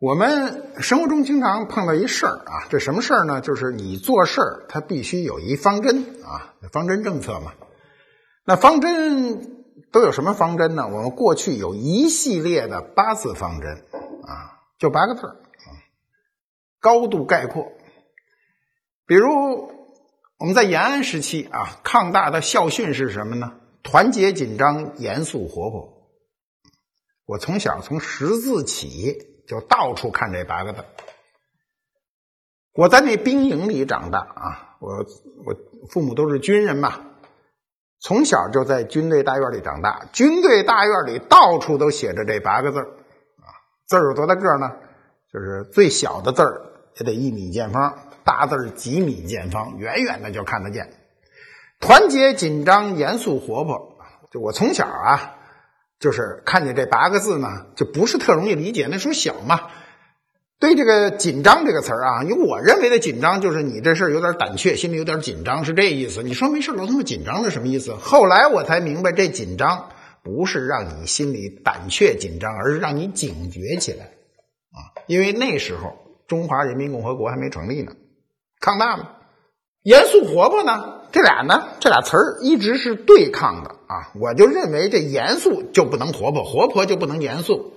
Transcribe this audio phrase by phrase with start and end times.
[0.00, 3.40] 我们生活中经常碰到一事儿啊，这什么事儿呢？
[3.40, 7.52] 就是你做事儿，它必须有一方针啊，方针政策嘛。
[8.44, 10.86] 那方针都有什么方针呢？
[10.86, 13.72] 我们过去有一系列的八字方针
[14.22, 15.36] 啊，就八个字儿，
[16.78, 17.66] 高度概括。
[19.04, 19.28] 比如
[20.38, 23.54] 我们在延安时期啊，抗大的校训是什么呢？
[23.82, 26.08] 团结紧张、严肃活泼。
[27.26, 29.34] 我从小从识字起。
[29.48, 30.84] 就到处看这八个字。
[32.74, 34.98] 我在那兵营里长大啊，我
[35.44, 35.56] 我
[35.90, 37.00] 父母都是军人嘛，
[37.98, 40.04] 从小就在军队大院里长大。
[40.12, 43.48] 军队大院里到处都写着这八个字啊，
[43.86, 44.70] 字有多大个呢？
[45.32, 50.92] 就是最小的字儿也得一米见方，大字几米见方，远远的就看得见。
[51.80, 53.98] 团结、紧张、严肃、活泼，
[54.30, 55.37] 就我从小啊。
[56.00, 58.88] 就是看见这八个字呢，就不是特容易理解。
[58.90, 59.60] 那时候小嘛，
[60.60, 66.22] 对这个“紧张”这个词儿啊，因为我认为的紧张就是你这事儿有点胆怯，心里有点紧张，是这意思。
[66.22, 67.94] 你说没事老这么紧张是什么意思？
[67.94, 69.88] 后来我才明白，这紧张
[70.22, 75.02] 不是让你心里胆怯紧张，而是让你警觉起来啊。
[75.06, 75.96] 因为那时候
[76.26, 77.92] 中华人民共和国还没成立呢，
[78.60, 79.10] 抗大嘛。
[79.82, 81.02] 严肃活泼呢？
[81.12, 81.68] 这俩呢？
[81.80, 84.12] 这俩词儿一直是对抗的啊！
[84.14, 87.72] 我就认为这严肃就不能活泼，活泼就不能严肃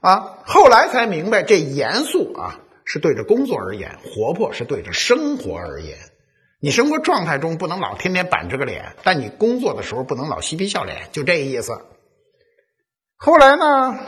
[0.00, 0.38] 啊！
[0.44, 5.96] 后来才明白，这严肃啊是对着工作而言，活泼是对着生活而言。
[6.60, 11.80] 你生活状态中不能老天天板着个脸，但你工作的时候不能老嬉皮笑脸，就这意思。
[13.16, 13.98] 后来呢，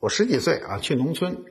[0.00, 1.44] 我十几岁啊，去农村，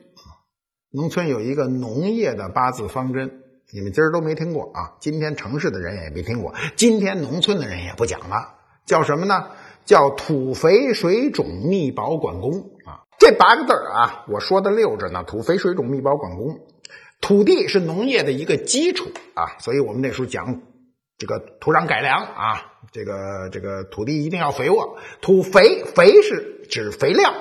[0.90, 3.42] 农村有一个农业的八字方针。
[3.72, 4.96] 你们今儿都没听过啊！
[4.98, 8.56] 今天城市的人也没听过，今天农村的人也不讲了。
[8.86, 9.46] 叫什么呢？
[9.86, 13.02] 叫土肥水种密保管工啊！
[13.18, 15.24] 这八个字啊，我说的溜着呢。
[15.24, 16.60] 土肥水种密保管工，
[17.20, 20.60] 土地是农业的一个基础啊，所以我们那时候讲
[21.18, 24.96] 这个土壤改良啊，这个这个土地一定要肥沃。
[25.20, 27.32] 土肥肥是指肥料。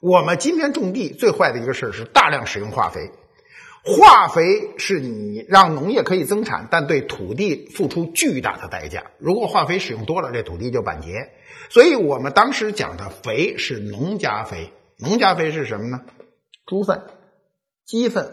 [0.00, 3.10] 我们今天种地最坏的一个事是大量使用化肥。
[3.82, 9.04] 化肥是你让农业可以增产，但对土地付出巨大的代价。
[9.18, 11.30] 如果化肥使用多了，这土地就板结。
[11.70, 16.02] 所以我们当时讲的肥是农家肥，农家肥是什么呢？
[16.66, 17.04] 猪粪、
[17.86, 18.32] 鸡粪、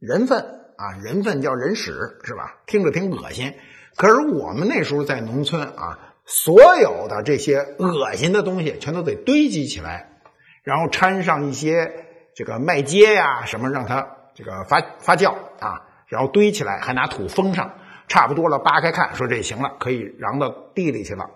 [0.00, 0.40] 人粪
[0.76, 1.92] 啊，人粪叫人屎
[2.24, 2.56] 是吧？
[2.66, 3.54] 听着挺恶心。
[3.94, 10.18] 可是我们那时候在农村啊，所有的这些恶心的东西全都得堆积起来，
[10.64, 14.16] 然后掺上一些这个麦秸呀什么，让它。
[14.34, 17.78] 这个发发酵啊，然后堆起来，还拿土封上，
[18.08, 21.30] 差不多了，扒开看，说这行了，可以瓤到地里去了。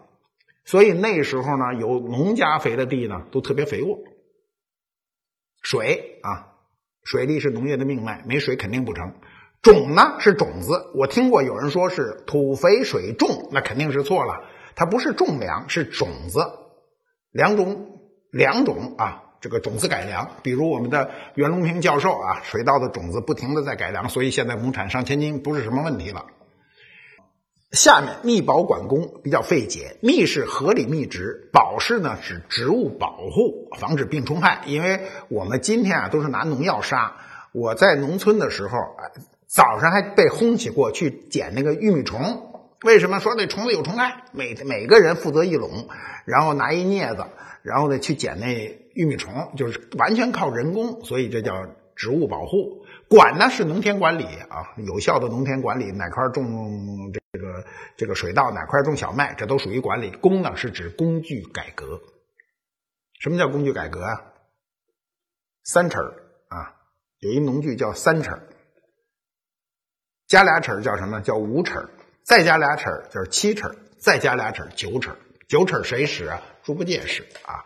[0.65, 3.99] 所以那时候呢，有农家肥的地呢，都特别肥沃。
[5.63, 6.55] 水啊，
[7.05, 9.15] 水利是农业的命脉，没水肯定不成。
[9.63, 14.45] 种呢是种子，我听过有人说是土肥水种，那肯定是错了，
[14.77, 16.41] 它不是种粮，是种子，
[17.33, 19.25] 两种两种啊。
[19.41, 26.26] 这个种子改良，比如我们的袁隆平教授啊，水稻的种子不停的在改良，所以现在亩产上千斤不是什么问题了。
[27.71, 34.62] 下面密保管工比较费解，密是合理密植，保是呢指植物保护，防止病虫害。
[34.66, 37.16] 因为我们今天啊都是拿农药杀，
[37.53, 38.78] 我在农村的时候，
[39.47, 42.48] 早上还被轰起过去捡那个玉米虫。
[42.84, 44.25] 为什么说那虫子有虫害？
[44.33, 45.89] 每每个人负责一垄，
[46.25, 47.27] 然后拿一镊子，
[47.62, 48.87] 然后呢去捡那。
[48.94, 52.84] 玉米虫就是完全靠人工，所以这叫植物保护。
[53.09, 57.65] 管呢是农田管理啊，有效的农田管理，哪块种这个
[57.97, 60.11] 这个水稻，哪块种小麦，这都属于管理。
[60.11, 62.00] 工呢是指工具改革。
[63.21, 64.33] 什么叫工具改革啊？
[65.62, 65.99] 三齿
[66.49, 66.75] 啊，
[67.21, 68.33] 有一农具叫三齿
[70.27, 71.21] 加俩齿叫什么？
[71.21, 71.88] 叫五齿
[72.28, 75.12] 再加俩齿就是七齿再加俩齿九齿
[75.49, 76.43] 九齿谁使啊？
[76.62, 77.65] 猪八戒使啊。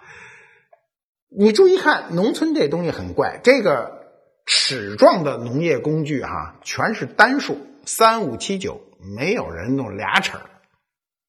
[1.36, 4.04] 你注意看，农村这东西很怪，这个
[4.46, 8.80] 齿状的农业工具哈，全是单数，三五七九，
[9.16, 10.34] 没有人弄俩齿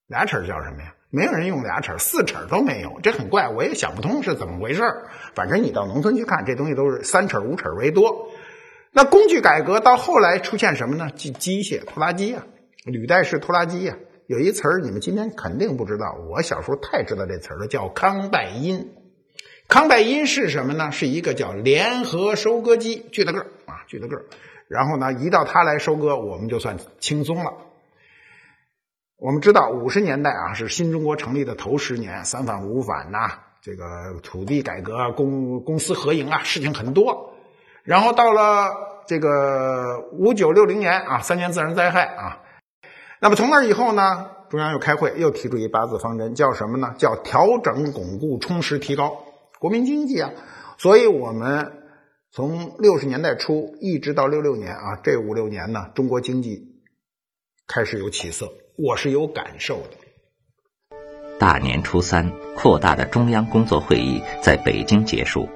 [0.06, 0.94] 俩齿叫什么呀？
[1.10, 4.84] 没有人用俩齿四齿都没有，这很怪，我也想不通是怎么回事
[5.34, 8.30] 反正你到农村去看，这东西都是三齿五齿为多。
[8.92, 11.10] 那工具改革到后来出现什么呢？
[11.16, 12.44] 机机械拖拉机啊，
[12.86, 13.98] 履带式拖拉机啊，
[14.28, 18.94] 有一词儿你们今天肯定不知道，我小时候太知道这词儿了，叫康拜因。
[19.70, 20.92] 康拜因是什么呢？
[20.92, 24.26] 是一个叫联合收割机，巨大个儿啊，巨大个儿。
[24.68, 27.54] 然后呢，一到它来收割，我们就算轻松了。
[29.18, 37.34] 我们知道五十年代啊，是新中国成立的头十年，三反五反呐，这个土地改革、公公私合营啊，事情很多。
[37.84, 38.74] 然后到了
[39.08, 42.43] 这个五九六零年啊，三年自然灾害啊，
[43.24, 46.94] 那么从那以后呢，中央又开会，又提出一八字方针，叫什么呢？
[46.98, 49.24] 叫调整、巩固、充实、提高
[49.62, 50.31] 国民经济啊。
[50.78, 51.72] 所以我们
[52.34, 56.81] 从六十年代初一直到六六年啊，这五六年呢，中国经济
[57.66, 60.98] 开始有起色，我是有感受的。
[61.40, 65.48] 大年初三，扩大的中央工作会议在北京结束。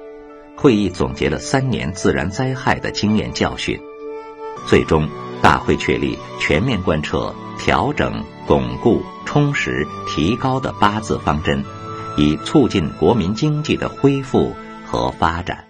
[0.56, 3.78] 会议总结了三年自然灾害的经验教训，
[4.66, 5.06] 最终
[5.42, 11.64] 大会确立全面贯彻调整、巩固、充实、提高的八字方针，
[12.16, 14.54] 以促进国民经济的恢复
[14.86, 15.66] 和发展。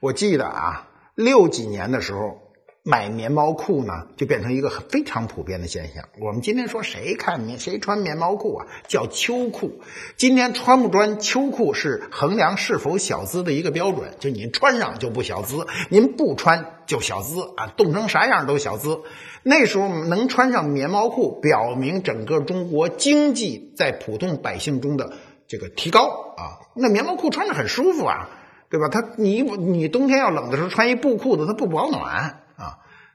[0.00, 2.45] 我记得啊，六几年的时候。
[2.88, 6.04] 买棉毛裤呢，就变成一个非常普遍的现象。
[6.20, 9.80] 我们今天说谁看谁穿棉毛裤啊，叫秋裤。
[10.16, 19.00] 今天穿不穿秋裤是衡量是否小资的一个标准，就您穿上就不小资，您不穿就小资啊，冻成啥样都小资。
[19.42, 25.14] 那时候能穿上棉毛裤，表明整个中国经济在普通百姓中的
[25.48, 26.70] 这个提高啊。
[26.76, 28.30] 那棉毛裤穿着很舒服啊，
[28.70, 28.88] 对吧？
[28.88, 32.42] 它你你冬天要冷的时候穿一布裤子，它不保暖。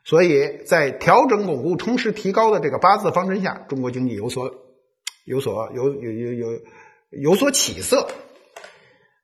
[0.04, 4.52] 所以在调整、巩固、充实、提高的这个八字方针下，中国经济有所、
[5.26, 6.62] 有所、有有有有
[7.12, 8.08] 有所起色。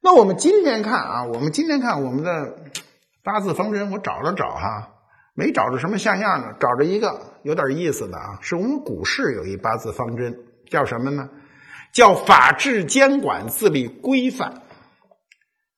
[0.02, 2.60] 那我们今天看啊，我们今天看我们的
[3.24, 4.94] 八字方针，我找了找哈，
[5.34, 10.38] 没找着什么像样的，找着一个有点意思的啊，是我们股市有一八字方针，
[10.70, 11.30] 叫什么呢？
[11.92, 14.62] 叫法治监管自律规范。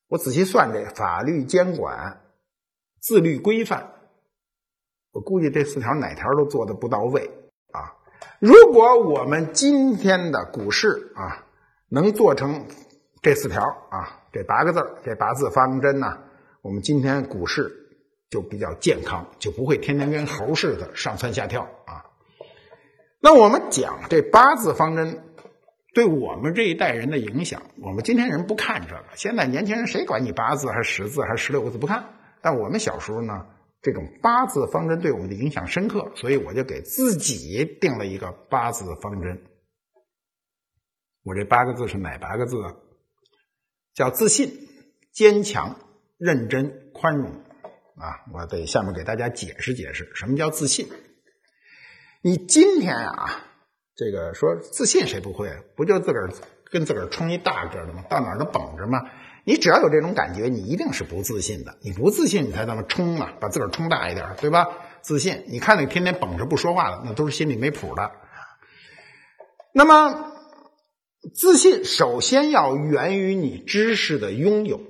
[0.10, 2.19] 我仔细算这法律监管
[3.00, 3.94] 自律规范。
[5.12, 7.32] 我估计这四条哪条都做的不到位
[7.72, 7.96] 啊！
[8.40, 11.46] 如果我们今天的股市啊
[11.90, 12.68] 能做成
[13.22, 16.20] 这四条啊，这八个字这八字方针呢，
[16.62, 17.72] 我们今天股市
[18.30, 22.06] 就比较健康，就不会天天跟猴似的上蹿下跳啊。
[23.20, 25.24] 那我们讲这八字方针
[25.96, 32.06] 对我们这一代人的影响，我们今天人不看这个，现在年轻人谁管你八字还是十字还是十六个字不看？
[32.42, 33.48] 但我们小时候呢？
[33.81, 39.42] 这种八字方针对我们的影响深刻，所以我就给自己定了一个八字方针。
[41.24, 42.76] 我这八个字是哪八个字啊？
[43.94, 44.68] 叫自信、
[45.12, 45.78] 坚强、
[46.18, 47.31] 认真、宽容
[47.98, 48.24] 啊！
[48.34, 50.88] 我得下面给大家解释解释，什么叫自信。
[52.22, 53.46] 你今天啊，
[53.96, 55.50] 这个说自信谁不会？
[55.76, 56.30] 不就自个儿
[56.72, 58.04] 跟自个儿冲一大个的吗？
[58.10, 59.00] 到哪儿都绷着吗？
[59.46, 61.78] 你只要有这种感觉，你一定是不自信的。
[61.82, 64.68] 你不自信，你才他妈冲啊，把自个儿冲大一点，对吧？
[65.02, 68.12] 自信，你看那天天绷着不说话的，那都是心里没谱的。
[69.74, 70.32] 那么，
[71.34, 74.82] 自信首先要源于你知识的拥有，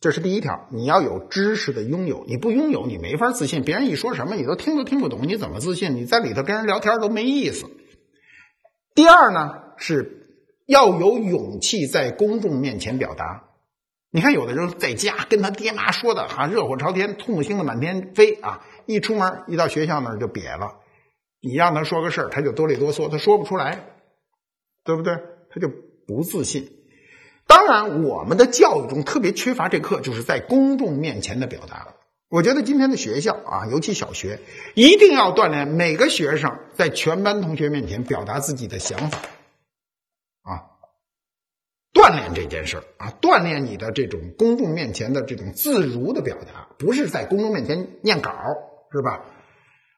[0.00, 0.68] 这是第一条。
[0.72, 3.62] 你要有知识的拥有，你不拥有，你没法自信。
[3.62, 5.94] 别人一说什么，你都听都听不懂，你怎么自信？
[5.94, 7.66] 你在里头跟人聊天都没意思。
[8.94, 10.24] 第二呢是。
[10.66, 13.44] 要有勇气在公众面前表达。
[14.10, 18.64] 你看，有的人在家跟他爹妈说的哈，热火朝天，唾沫星子满天飞啊！
[18.86, 20.76] 一出门，一到学校那就瘪了。
[21.40, 23.84] 你让他说个事儿，他就哆里哆嗦，他说不出来，
[24.84, 25.18] 对不对？
[25.50, 25.68] 他就
[26.06, 26.70] 不自信。
[27.46, 31.88] 当然，我们的教育中特别缺乏这课，就是在公众面前的表达。
[32.28, 34.40] 我觉得今天的学校啊，尤其小学，
[34.74, 39.18] 一定要锻炼每个学生在全班同学面前表达自己的想法。
[40.46, 40.72] 啊
[41.92, 48.30] 锻炼这件事啊，锻炼你的这种公众面前的这种自如的表达，不是在公众面前念稿，
[48.92, 49.24] 是吧？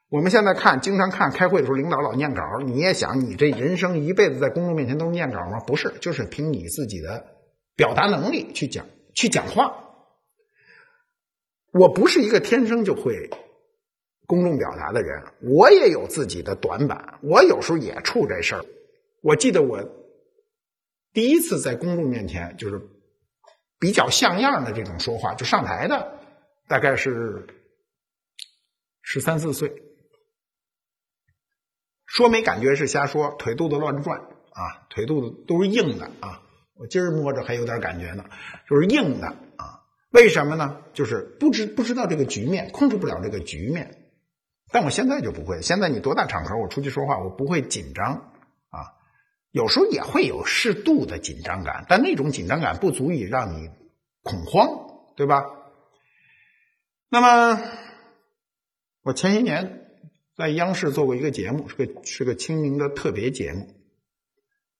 [0.09, 5.59] 我们现在看，经常看开会的时候，领导老念稿，你也想，你这人生一辈子在公众面前都是念稿吗？
[5.59, 7.25] 不是，就是凭你自己的
[7.75, 9.83] 表达能力去讲，去讲话。
[11.73, 13.29] 我不是一个天生就会
[14.25, 18.63] 公众表达的人，我也有自己的短板，我有时候也处这事儿。
[19.21, 19.98] 我记得我。
[21.19, 22.81] 第一次在公众面前就是
[23.77, 26.17] 比较像样的这种说话，就上台的，
[26.69, 27.45] 大概是
[29.01, 29.69] 十三四岁，
[32.05, 36.41] 说没感觉是瞎说，腿肚子乱转啊，腿肚子都是硬的啊，
[36.75, 38.23] 我今儿摸着还有点感觉呢，
[38.69, 40.81] 就是硬的啊，为什么呢？
[40.93, 44.09] 就是不知不知道这个局面，控制不了这个局面，
[44.71, 48.31] 但我现在就不会，现在你多大场合我出去说话，我不会紧张
[48.69, 48.95] 啊。
[49.51, 53.69] 有时候也会有适度的紧张感，但那种紧张感不足以让你
[54.21, 55.43] 恐慌，对吧？
[57.09, 57.61] 那么，
[59.01, 59.87] 我前些年
[60.35, 63.67] 在央视做过一个节目，是个是个清明的特别节目。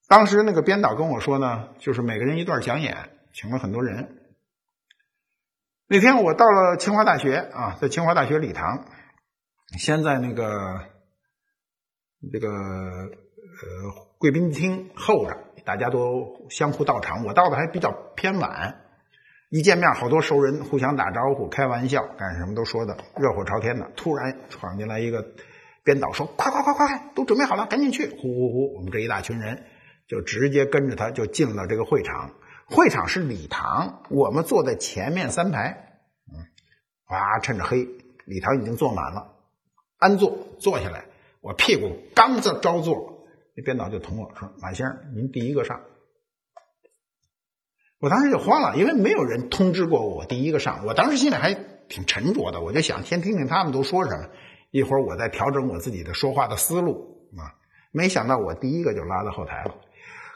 [0.08, 4.16] 当时那个编导跟我说呢，就是每个人一段讲演，请了很多人。
[5.88, 8.86] 那天我到了清华大学啊，在清华大学礼堂，
[9.80, 10.86] 先在那个
[12.32, 17.24] 这个呃贵宾厅候着，大家都相互到场。
[17.24, 18.82] 我到的还比较偏晚，
[19.50, 23.90] 一见面好多熟人，互相打招呼、开玩笑，干什么都说的热火朝天的。
[23.96, 25.26] 突然闯进来一个
[25.86, 29.64] 编导，说：“快快快快，都准备好了，赶紧去！”呼呼呼，我们这一大群人
[30.06, 32.32] 就直接跟着他就进了这个会场。
[32.66, 35.98] 会场是礼堂，我们坐在前面三排，
[36.28, 36.44] 嗯，
[37.10, 37.88] 哇，趁着黑，
[38.26, 39.32] 礼堂已经坐满了，
[39.98, 41.06] 安坐，坐下来，
[41.40, 43.09] 我屁股刚着招坐，
[43.62, 45.82] 编导就同我说：“马先生，您第一个上。”
[48.00, 54.30] 我当时就慌了，因为没有人通知过我第一个上，我当时心里还挺沉着的，我就想先听听他们都说什么，
[54.72, 57.60] 一会儿我再调整我自己的说话的思路啊。
[57.92, 59.76] 没想到我第一个就拉到后台了，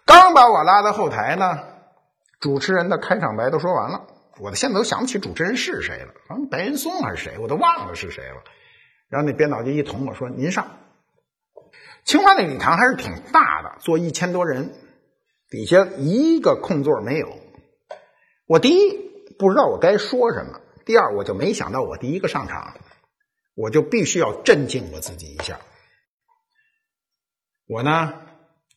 [0.06, 1.60] 刚把我拉到后台呢。
[2.42, 4.06] 主持人的开场白都说完了，
[4.42, 8.44] 我现在都想不起主持人是谁了，好像白岩松还是谁，我都忘了是谁了。
[9.08, 10.68] 然后那编导就一捅我说：“您上。”
[12.06, 14.74] 清华那礼堂还是挺大的，坐一千多人，
[15.50, 17.38] 底下一个空座没有。
[18.46, 18.98] 我第一
[19.40, 22.76] 不知道我该说什么，第二我就没想到我第一个上场，
[23.56, 25.60] 我就必须要镇静我自己一下。
[27.68, 28.14] 我呢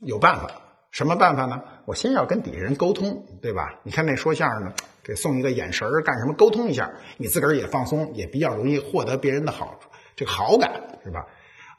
[0.01, 0.63] 有办法。
[0.93, 1.63] 什么办法呢？
[1.85, 3.81] 我先要跟底下人沟通，对吧？
[3.83, 6.33] 你看那说相声的，给送一个眼神干什么？
[6.33, 9.79] 沟通一下，你自个儿也放松，也比较容易获得别人的好
[10.15, 10.73] 这个好感，
[11.05, 11.27] 是吧？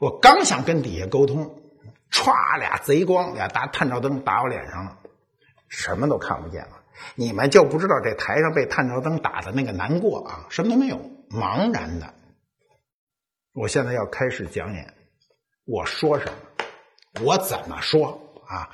[0.00, 1.60] 我刚想跟底下沟通，
[2.10, 4.98] 歘，俩贼光，俩大探照灯打我脸上了，
[5.68, 6.80] 什么都看不见了。
[7.14, 10.46] 你们就不知道这台上被探照灯打的那个难过啊！
[10.50, 10.96] 什么都没有，
[11.30, 12.14] 茫然的。
[13.52, 14.94] 我现在要开始讲演，
[15.64, 16.32] 我说什么？
[17.24, 18.70] 我怎么说啊？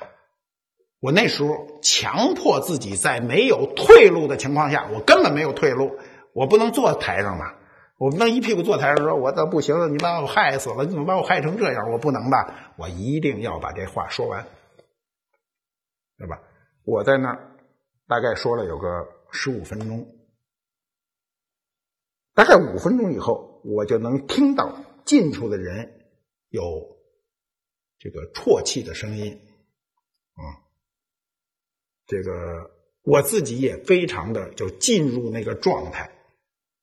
[1.01, 5.99] 我那时候强迫自己在没有退路的情况下，我根本没有退路，
[6.33, 7.55] 我不能坐台上吧？
[8.05, 12.75] 我不能一屁股坐台上说：“我这不行了，你把我害死了，你怎么把我害成这样？”我不能吧？
[12.77, 14.47] 我一定要把这话说完，
[16.19, 16.43] 对吧？
[16.85, 17.57] 我在那儿
[18.07, 20.07] 大概说了有个十五分钟，
[22.35, 26.07] 大概五分钟以后，我就能听到近处的人
[26.51, 26.99] 有
[27.99, 29.33] 这个啜泣的声音，
[30.35, 30.61] 啊。
[32.05, 32.71] 这个
[33.03, 36.11] 我自己也非常的就进入那个状态，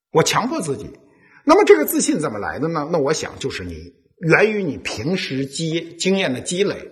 [0.09, 0.97] 我强迫自己。
[1.43, 2.87] 那么这个自信怎么来的呢？
[2.91, 6.91] 那我想就是你源于你平时积经验的积累。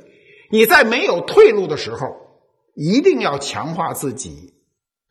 [0.52, 2.08] 你在没有退路的时候，
[2.74, 4.54] 一定要强化自己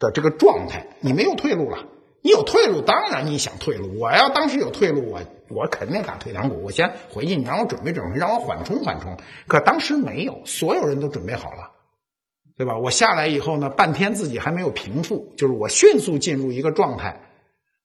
[0.01, 0.89] 的这个状态。
[1.01, 1.87] 你没有退路了，
[2.23, 3.99] 你有退路，当然你想退路。
[4.01, 6.61] 我要当时有退路，我我肯定打退堂鼓。
[6.65, 9.17] 我先回去，你让我准备准备，让我缓冲缓冲。
[9.47, 11.71] 可当时没有，所有人都准备好了。
[12.57, 12.77] 对吧？
[12.77, 17.28] 我下来以后呢，半天自己还没有平复，就是我迅速进入一个状态。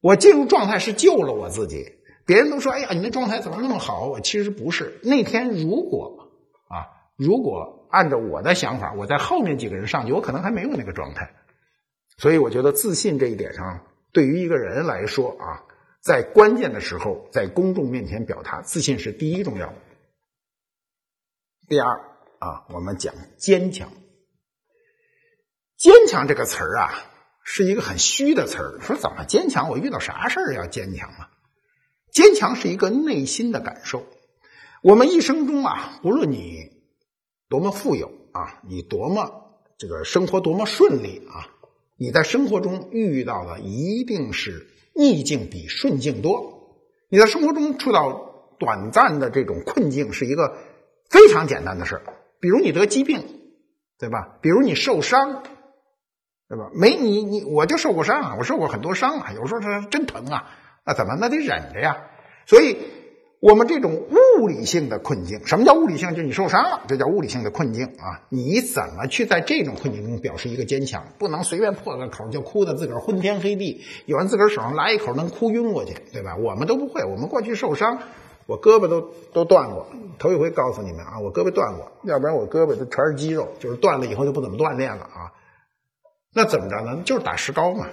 [0.03, 1.85] 我进入状态是救了我自己。
[2.25, 4.99] 别人都说：“哎呀，你那状态怎么那么好？”我其实不是。
[5.01, 6.29] 那天如果
[6.67, 11.33] 啊，如果按照我的想法，我在后面几个人上去，我可能还没有那个状态。
[12.17, 15.63] 所以我觉得自信这一点上，对于一个人来说啊，
[16.01, 19.75] 在关键的时候，在公众面前表达自信是第一重要的。
[21.69, 21.89] 第二
[22.39, 23.89] 啊，我们讲坚强。
[25.77, 26.93] 坚强这个词儿啊，
[27.43, 28.79] 是一个很虚的词儿。
[28.81, 29.69] 说怎么坚强？
[29.69, 31.29] 我遇到啥事儿要坚强啊？
[32.11, 34.05] 坚强是一个内心的感受。
[34.81, 36.69] 我们一生中啊，不论你
[37.49, 41.47] 多么富有啊，你多么这个生活多么顺利啊，
[41.97, 46.77] 你在生活中遇到的一定是逆境比顺境多。
[47.09, 50.57] 你在生活中触到短暂的这种困境，是一个
[51.09, 52.03] 非常简单的事儿。
[52.39, 53.23] 比如你得疾病，
[53.97, 54.37] 对吧？
[54.41, 55.43] 比如你受伤。
[56.53, 56.69] 对吧？
[56.73, 60.51] 没你你我就受过伤啊，我受过很多伤啊，有时候它真疼啊，
[60.85, 61.97] 那怎么那得忍着呀？
[62.45, 62.77] 所以，
[63.39, 64.03] 我们这种
[64.39, 66.11] 物理性的困境，什么叫物理性？
[66.11, 68.21] 就是你受伤了，这叫物理性的困境啊。
[68.29, 71.03] 你怎么去在这种困境中表示一个坚强？
[71.17, 76.35] 不能随便破个口就哭的自个儿昏天黑地，有人自个儿手上拉一口能哭晕过去，对吧？
[76.35, 77.97] 我们都不会，我们过去受伤，
[78.45, 79.87] 我胳膊都都断过，
[80.19, 85.31] 头一回告诉你们啊，我胳膊断过，要不然我胳膊都全是肌肉，就是断了以后就不怎么锻炼了啊。
[86.33, 87.01] 那怎么着呢？
[87.05, 87.87] 就是打石膏嘛，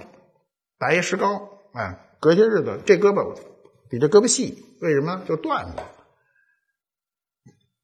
[0.78, 3.34] 打一石膏，哎，隔些日子这胳膊
[3.88, 5.88] 比这胳膊细，为什么就断了？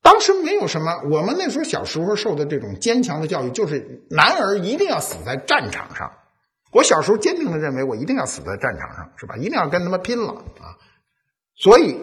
[0.02, 6.12] 当时没有什么，我们那时候小时候受的这种坚强的教育，就是男儿一定要死在战场上。
[6.72, 9.36] 我小时候坚定的认为，我一定要死在战场上，是吧？
[9.36, 10.76] 一定要跟他们拼了啊！
[11.54, 11.98] 所以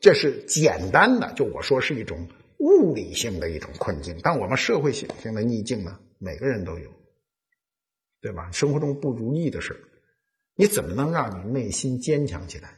[0.00, 4.18] 这是简单的，就我说是一种物理性的一种困境。
[4.22, 6.90] 但我们社会性性的逆境呢，每个人都有。
[8.20, 8.50] 对吧？
[8.52, 9.76] 生活中不如意的事
[10.56, 12.70] 你怎么能让你内心坚强起来？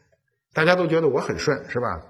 [0.53, 2.05] 大家都觉得我很顺，是吧？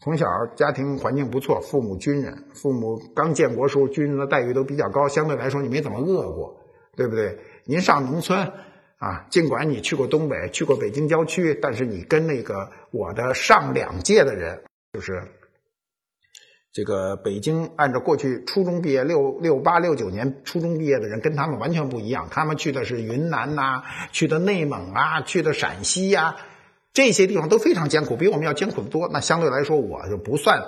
[0.00, 6.60] 从小家庭环境不错，父母军人，父母刚建国时候军人的待遇都比较高，相对来说你没怎么饿过，
[6.96, 7.38] 对不对？
[7.64, 8.52] 您上农村
[8.98, 14.60] 啊，尽管你去过东北，去过北京郊区，但是你跟那个我的上两届的人，
[14.92, 15.22] 就是
[16.72, 22.28] 这个北京按照过去初中毕业六六八六九年初中毕业的人，跟他们完全不一样。
[22.30, 26.36] 他们去的是云南呐，去的内蒙啊，去的陕西呀。
[26.94, 29.08] 这些地方都非常艰苦，比我们要艰苦的多。
[29.12, 30.64] 那相对来说，我就不算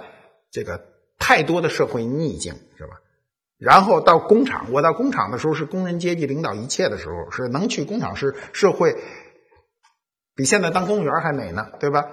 [0.50, 0.86] 这个
[1.18, 3.00] 太多的社会逆境，是吧？
[3.58, 8.96] 然后到工厂，我到工厂的时候是工人阶级领导一切的时候，是能去工厂是社会
[10.34, 12.08] 比现在当公务员还美呢，对吧？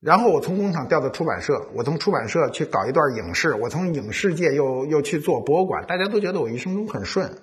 [0.00, 7.38] 然后我从工厂调到出版社，我从出版社去搞一段影视，我从影视界又又去做博物馆，大家都觉得我一生中很顺。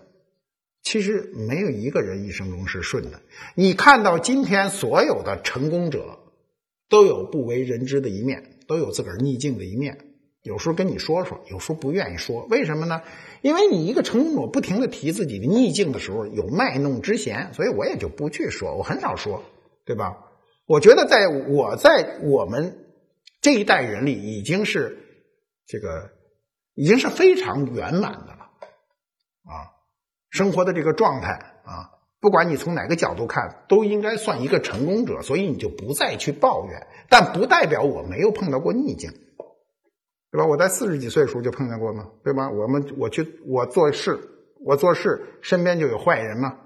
[0.81, 3.19] 其实没有一个人一生中是顺的。
[3.55, 6.19] 你看到今天所有的成功者，
[6.87, 9.97] 都有不为人知的一面，都有自个儿逆境的一面。
[10.43, 12.45] 有时候跟你说说，有时候不愿意说。
[12.51, 13.01] 为什么呢？
[13.41, 19.43] 因为你一个成功者不停的提自己的逆境的时候，有卖弄之嫌，所以我也就不去说，我很少说，
[19.85, 20.15] 对吧？
[20.65, 22.85] 我觉得在我在我们
[23.41, 24.97] 这一代人里，已经是
[25.67, 26.11] 这个
[26.73, 28.49] 已经是非常圆满的了，
[29.43, 29.71] 啊。
[30.31, 36.87] 生活的这个状态啊，不管你从哪个角度看，都应该算一个成功者，所以你就不再去抱怨。
[37.07, 39.11] 但不代表我没有碰到过逆境，
[40.31, 40.45] 对吧？
[40.45, 42.49] 我在四十几岁的时候就碰见过嘛，对吧？
[42.49, 44.19] 我们我去我做事，
[44.65, 46.57] 我做事身边就有坏人嘛，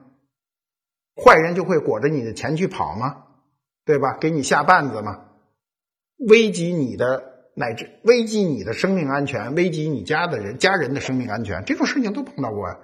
[1.23, 3.25] 坏人就会裹着你的钱去跑吗？
[3.89, 4.19] 对吧？
[4.21, 5.25] 给你下绊子嘛？
[6.19, 7.23] 危及你的
[7.55, 12.77] 乃至危及你的生命安全，危及你家的人家人的生命安全，这种事情都碰到过呀。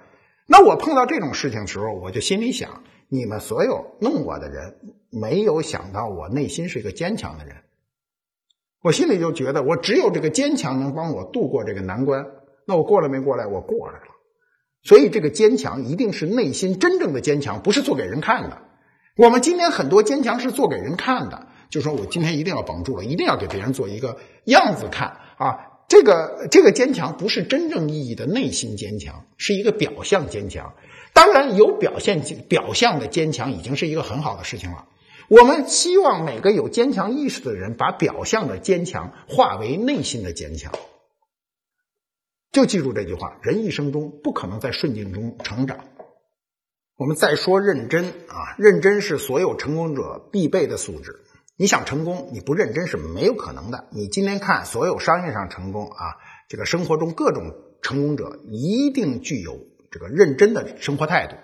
[0.48, 4.74] 那我碰到这种事情的时候，我就心里想：你们所有弄我的人，
[5.12, 7.54] 没有想到我内心是一个坚强的人。
[8.82, 12.26] 我心里就觉得，我只有这个坚强能帮我度过这个难关。
[12.66, 13.46] 那我过来没过来？
[13.46, 14.08] 我过来了。
[14.82, 18.65] 所以这个坚强一定是内心真正的坚强，不是做给人看的。
[19.16, 25.72] 我们今天很多坚强是做给人看的，就说我今天一定要绷住了，一定要给别人做一个样子看啊。
[25.88, 30.74] 这个这个坚强不是真正意义的内心坚强，是一个表象坚强。
[31.12, 34.86] 当然，有表现表象的坚强已经是一个很好的事情了。
[35.28, 40.72] 我们希望每个有坚强意识的人，把表象的坚强化为内心的坚强。
[42.52, 45.78] 就记住这句话：人一生中不可能在顺境中成长。
[46.98, 51.20] 我们再说认真啊，认真是所有成功者必备的素质。
[51.58, 53.86] 你想成功，你不认真是没有可能的。
[53.90, 56.16] 你今天看所有商业上成功啊，
[56.48, 61.36] 这个生活中各种成功者一定具有这个认真的生活态度。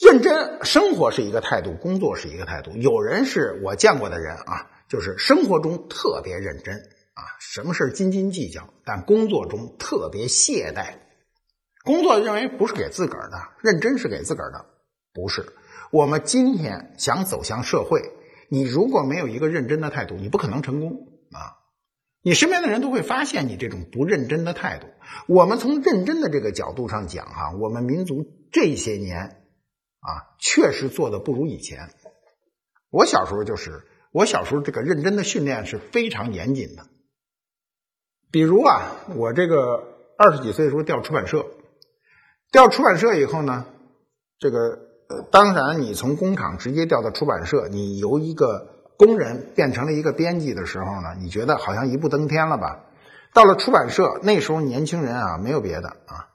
[0.00, 2.72] 认真生活是一个态度，工作是一个态度。
[2.72, 6.74] 有人是我见过的人啊，就是生活中特别认真
[7.14, 10.94] 啊，什么事斤斤计较，但工作中特别懈怠。
[11.84, 14.66] 工作认为不是给自个儿的，认真是给自个儿的，
[15.12, 15.52] 不是。
[15.90, 18.02] 我们今天想走向社会。
[18.48, 21.56] 你如果没有一个认真的态度，你不可能成功啊！
[22.20, 24.86] 你身边的人都会发现你这种不认真的态度。
[25.26, 29.42] 我们从认真的这个角度上讲，哈，我们民族这些年
[30.00, 31.88] 啊，确实做的不如以前。
[32.90, 36.86] 我小时候就是，我小时候这个认真的训练是非常严谨的。
[38.30, 39.82] 比如啊，我这个
[40.18, 41.46] 二十几岁的时候调出版社，
[42.52, 43.64] 调出版社以后呢，
[44.38, 44.78] 这个。
[45.30, 52.86] 当然，你从工厂直接调到出版社，你由一个工人变成了一个编辑的时候呢，你觉得好像一步登天了吧？
[53.34, 56.32] 到了出版社，那时候年轻人啊，没有别的啊，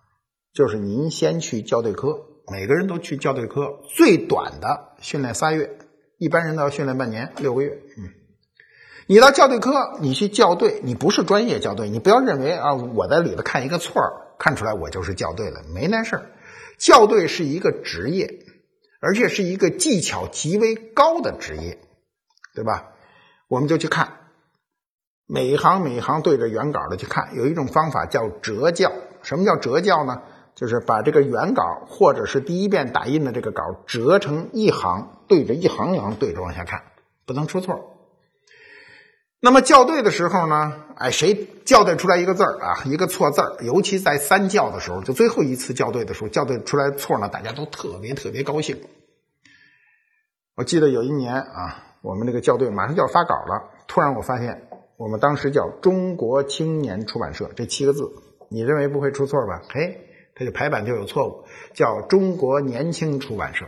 [0.54, 2.20] 就是您先去校对科，
[2.52, 5.80] 每个人都去校对科，最短的训练仨月，
[6.20, 7.72] 一般人都要训练半年六个月。
[7.98, 8.14] 嗯，
[9.08, 16.32] 你到校对科，你去校对，你不是专业校对，你不要认为啊，我在里头看一个错儿看出来我就是校对了，没那事儿。
[16.78, 18.44] 校对是一个职业。
[19.00, 21.78] 而且是一个技巧极为高的职业，
[22.56, 22.94] 对吧？
[23.48, 24.32] 我们就去看
[25.28, 28.92] 每一行每一行对着原稿的去看，有一种方法叫折校。
[29.22, 30.24] 什么叫折校呢？
[30.56, 36.82] 就是把这个原稿或者是第一遍打印的这个稿折成一行，对着一行一行对着往下看，
[37.28, 37.97] 不能出错。
[39.40, 48.82] 那么校对的时候呢，哎，谁校对出来一个字儿啊，一个错字儿，尤其在三校的时候，就最后一次校对的时候，校对出来错呢，大家都特别特别高兴。
[50.56, 58.12] 我记得有一年啊，我们那个校对马上就要发稿了，突然我发现我们当时叫中国青年出版社这七个字，
[58.50, 59.62] 你认为不会出错吧？
[59.70, 60.02] 嘿，
[60.34, 61.46] 它就排版就有错误，
[61.76, 63.66] 叫中国年轻出版社。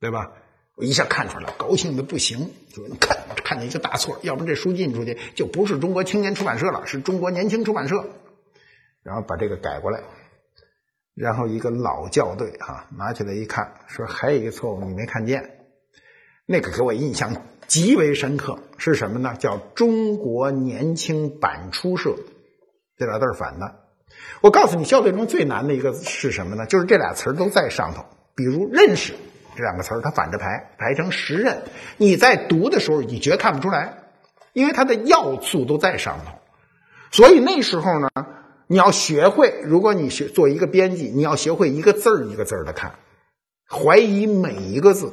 [0.00, 0.32] 对吧？
[0.76, 8.04] 我一下看出来，高兴的不行，就看看见一个大错，要不这书印出去就不是中国青年出版社了，是中国年轻出版社。
[9.02, 10.00] 然后把这个改过来，
[11.14, 15.66] 然后一个老校对哈拿起来一看，说还有一个错误你没看见，
[16.46, 19.34] 那个给我印象极为深刻，是什么呢？
[19.38, 22.14] 叫中国年轻版出社，
[22.96, 23.80] 这俩字反的。
[24.40, 26.64] 我告诉你，校对中最难的一个是什么呢？
[26.64, 28.04] 就是这俩词都在上头，
[28.34, 29.14] 比如认识。
[29.54, 31.62] 这两个词儿它反着排，排成时任。
[31.96, 33.98] 你在读的时候，你绝看不出来，
[34.52, 36.32] 因为它的要素都在上头。
[37.10, 38.08] 所以那时候呢，
[38.66, 42.94] 你要学会，如果你学做一个编辑，你要学会一个字儿一个字儿的看，
[43.68, 45.12] 怀疑每一个字。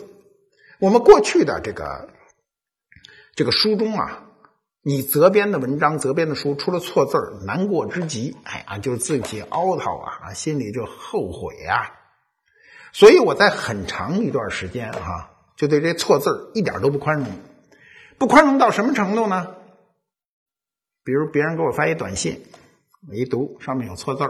[0.80, 2.10] 我们过去的这个
[3.36, 4.24] 这个书中啊，
[4.82, 11.99] 你责编的文章、责编的书出了错字儿，难过之极，哎呀，就自己凹槽啊，心里就后悔啊。
[12.92, 17.28] 所以我在很长一段时间啊，就对这错字一点都不宽容，
[18.18, 19.56] 不宽容到什么程度呢？
[21.04, 22.44] 比如别人给我发一短信，
[23.08, 24.24] 我一读上面有错字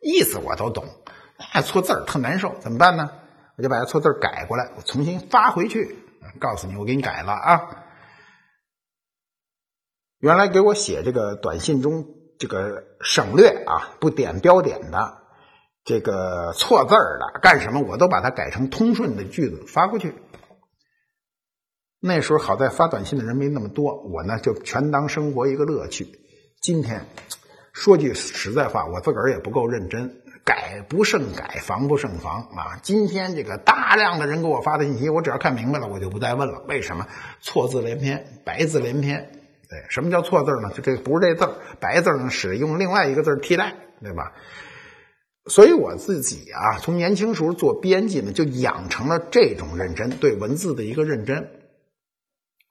[0.00, 0.84] 意思我都懂，
[1.52, 3.10] 哎，错字特难受，怎么办呢？
[3.56, 5.96] 我就把这错字改过来，我重新发回去，
[6.38, 7.84] 告诉你我给你改了啊。
[10.18, 12.06] 原来给我写这个短信中
[12.38, 15.23] 这个省略啊，不点标点的。
[15.84, 17.80] 这个错字儿的干什么？
[17.80, 20.14] 我都把它改成通顺的句子发过去。
[22.00, 26.06] 那时候好在发短信的人没那么多，我呢就全当生活一个乐趣。
[26.60, 27.06] 今天
[27.72, 32.80] 说句实在话，我自个儿也不够认真，改不胜改，防不胜防啊！
[32.82, 36.62] 今天这个大量的人给我发的信息，我只要看明白了，我就不再问了。
[36.68, 37.06] 为什么
[37.40, 39.30] 错字连篇，白字连篇？
[39.68, 40.70] 对，什么叫错字呢？
[40.74, 44.32] 就这不是这字儿，白字呢使用另外一个字替代，对吧？
[45.46, 51.50] 所以我自己啊，从年轻时候做编辑呢，就养成了这种认真对文字的一个认真。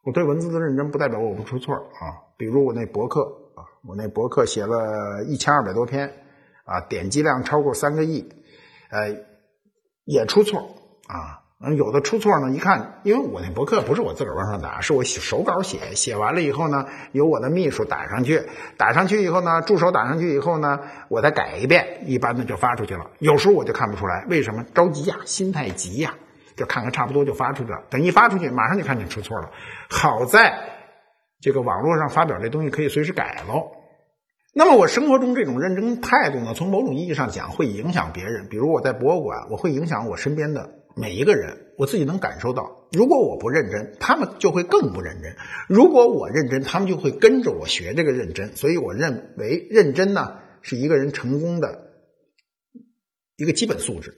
[0.04, 2.34] 我对文字的认真，不代表我不出错啊。
[2.36, 3.22] 比如我那博客
[3.56, 6.12] 啊，我那博客写了一千二百多篇
[6.66, 8.28] 啊，点击量超过三个亿，
[8.90, 9.16] 呃，
[10.06, 10.76] 也出错
[11.08, 11.43] 啊。
[11.66, 18.42] 嗯，有的出错呢，一看，因为我那博客不是我自个儿往上打，是我手稿写，写完了以后呢，由我的秘书打上去，
[18.76, 23.12] 打上去以后呢，助手打上去以后呢，我再改一遍，一般的就发出去了。
[23.20, 26.16] 有时候我就看不出来，为什么着急呀，心太急呀，
[26.58, 27.82] 就看看差不多就发出去了。
[27.90, 29.50] 等一发出去，马上就看见出错了。
[29.90, 30.60] 好在
[31.40, 33.72] 这个网络上发表这东西可以随时改喽。
[34.54, 40.70] 那么我生活中这种认真态度呢，从某种意义上讲会影响别人，比如我在博物馆，我会影响我身边的。
[40.96, 45.34] 每一个人，我自己能感受到，如果我不认真，他们就会更不认真；
[45.68, 48.56] 如果我认真，他们就会跟着我学这个认真。
[48.56, 51.90] 所以，我认为认真呢，是一个人成功的
[53.38, 54.14] 一个基本素质。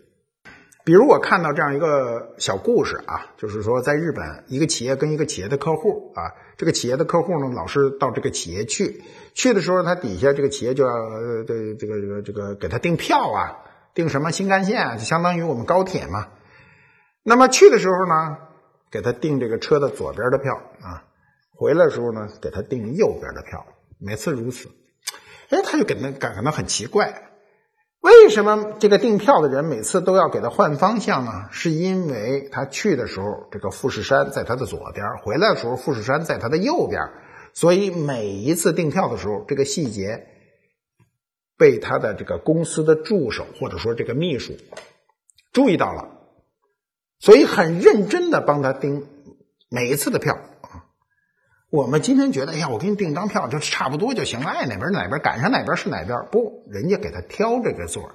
[0.84, 9.02] 比如，我看到这样一个小故事啊，就是说，在日本，一个企业跟一个企业的客户啊，这个企业的客户呢，老是到这个企业去，
[9.34, 10.94] 去的时候，他底下这个企业就要
[11.48, 13.64] 这这个这个这个给他订票啊，
[13.96, 16.28] 订什么新干线啊，就相当于我们高铁嘛。
[17.28, 18.38] 那么去的时候呢，
[18.92, 21.02] 给他订这个车的左边的票啊；
[21.56, 23.66] 回来的时候呢，给他订右边的票。
[24.00, 24.70] 每次如此，
[25.50, 27.32] 哎，他就给他感感到很奇怪，
[28.02, 31.32] 为什么这个订票的人每次都要给他换方向呢？
[31.50, 37.02] 是因为他去的时候，这个富士山在他的左边；回来的时候，富士山在他的右边。
[37.54, 40.28] 所以每一次订票的时候，这个细节
[41.58, 44.54] 被他的这个公司的助手或者说这个秘书
[45.52, 46.12] 注意到了。
[47.26, 49.08] 所以很认真的帮他订
[49.68, 50.86] 每一次的票啊。
[51.72, 56.28] 我们今天觉得，哎呀，我给你订张票就差不多就行了，爱哪边哪边赶上哪边是哪边。
[56.32, 58.12] 不，人家给他挑这个座，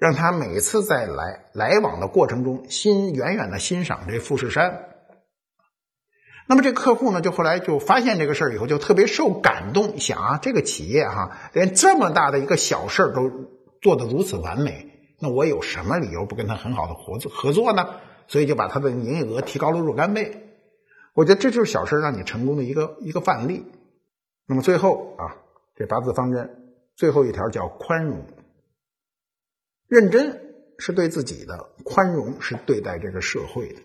[0.00, 4.86] 让他每次在来来往的过程中，心远远的欣赏这富士山。
[6.48, 13.30] 那么这客户呢，就后来就发现这个事儿以后，就特别受感动，想啊，这个企业哈，连这么大的一个小事都
[13.82, 14.88] 做得如此完美，
[15.20, 17.90] 那我有什么理由不跟他很好的合作合作呢？
[18.26, 20.42] 所以就把他的营业额提高了若干倍，
[21.14, 23.64] 我觉得这就是小事让你成功的一个一个范例。
[24.46, 25.36] 那么最后啊，
[25.76, 28.24] 这八字方针最后一条叫宽容，
[29.86, 30.40] 认真
[30.78, 33.80] 是对自己的，宽容是对待这个社会的。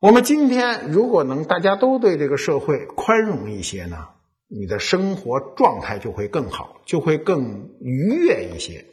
[0.00, 4.08] 我们今天如果能大家都对这个社会宽容一些呢，
[4.48, 8.86] 你的生活状态就会更好，就会更愉悦一些。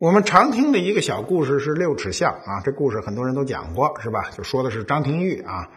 [0.00, 4.30] 我们常听的一个小故事是六尺巷啊，这故事很多人都讲过，是吧？
[4.36, 5.70] 就说的是张廷玉啊，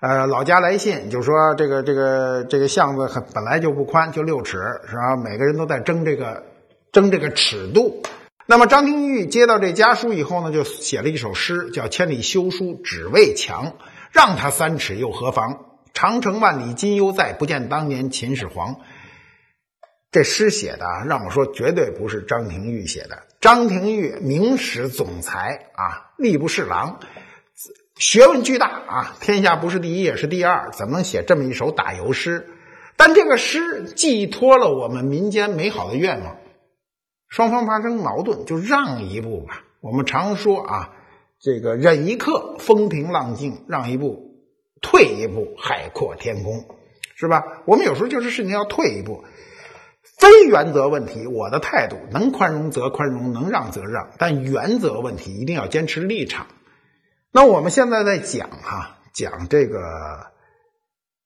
[0.00, 5.14] 呃，老家来信就说这个这个这个巷子很本来就不宽，就六尺，是吧？
[5.16, 6.42] 每个人都在争这个
[6.90, 8.02] 争这个尺度，
[8.46, 13.74] 那么张廷玉接到这家书以后呢，就写了一首诗，叫“千里修书只为墙”，
[14.10, 15.60] 让他三尺又何妨？
[15.94, 18.80] 长城万里今犹在，不见当年秦始皇。
[20.10, 23.24] 这诗写的啊，让我说绝对不是张廷玉写的。
[23.40, 26.98] 张廷玉明史总裁啊，吏部侍郎，
[27.96, 32.48] 学问巨大啊，天下不是第一也是第二，怎么能写这么一首打油诗？
[32.96, 36.38] 但这个诗寄托了我们民间美好的愿望。
[37.28, 39.62] 双方发生矛盾，就让一步吧。
[39.82, 40.94] 我们常说啊，
[41.38, 44.32] 这个忍一刻风平浪静，让一步，
[44.80, 46.64] 退一步海阔天空，
[47.14, 47.62] 是吧？
[47.66, 49.22] 我们有时候就是事情要退一步。
[50.18, 54.10] 非原则问题，我的态度能宽容则宽容，能让则让。
[54.18, 56.48] 但原则问题一定要坚持立场。
[57.32, 60.32] 那我们现在在讲哈，讲这个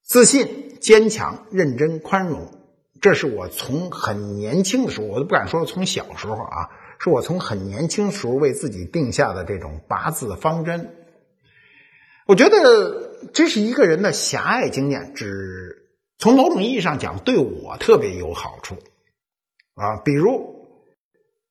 [0.04, 2.52] 自信、坚强、认真、宽容，
[3.00, 10.94] 这是我从很年轻的时候，我都不敢说从小时候啊，是我从很年轻时候为自己定下的这种八字方针。
[12.26, 15.78] 我觉得这是一个人的狭隘经验，只。
[16.22, 18.76] 从某种意义上讲，对我特别有好处，
[19.74, 20.54] 啊，比如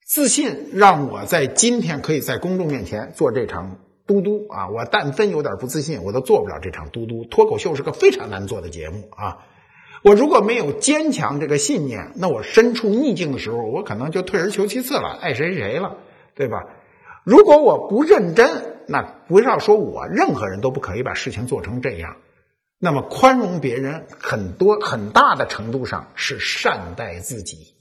[0.07, 7.25] 自信让我在今天可以在公众面前做这场嘟嘟啊，我但分有点不自信，我都做不了这场嘟嘟。
[7.25, 9.39] 脱口秀是个非常难做的节目啊，
[10.05, 15.97] 我如果没有坚强这个信念，那我身处逆境的时候，我可能就退而求其次了，爱谁谁了，
[16.33, 16.63] 对吧？
[17.25, 22.15] 如果我不认真，那不要说我，任何人都不可以把事情做成这样。
[22.83, 27.75] 那么，宽容别人很多很大的程度上是善待自己。